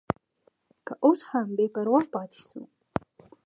[0.85, 2.61] که اوس هم بې پروا پاتې شو.